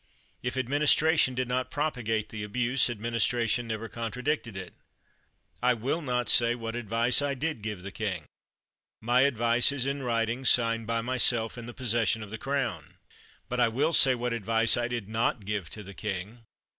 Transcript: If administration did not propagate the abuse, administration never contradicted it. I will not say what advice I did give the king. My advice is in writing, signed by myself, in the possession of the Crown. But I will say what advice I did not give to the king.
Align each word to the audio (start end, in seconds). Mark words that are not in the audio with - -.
If 0.41 0.57
administration 0.57 1.35
did 1.35 1.47
not 1.47 1.69
propagate 1.69 2.29
the 2.29 2.41
abuse, 2.43 2.89
administration 2.89 3.67
never 3.67 3.87
contradicted 3.87 4.57
it. 4.57 4.73
I 5.61 5.75
will 5.75 6.01
not 6.01 6.27
say 6.27 6.55
what 6.55 6.75
advice 6.75 7.21
I 7.21 7.35
did 7.35 7.61
give 7.61 7.83
the 7.83 7.91
king. 7.91 8.23
My 8.99 9.21
advice 9.21 9.71
is 9.71 9.85
in 9.85 10.01
writing, 10.01 10.43
signed 10.43 10.87
by 10.87 11.01
myself, 11.01 11.55
in 11.55 11.67
the 11.67 11.71
possession 11.75 12.23
of 12.23 12.31
the 12.31 12.39
Crown. 12.39 12.95
But 13.47 13.59
I 13.59 13.67
will 13.67 13.93
say 13.93 14.15
what 14.15 14.33
advice 14.33 14.75
I 14.75 14.87
did 14.87 15.07
not 15.07 15.45
give 15.45 15.69
to 15.69 15.83
the 15.83 15.93
king. 15.93 16.45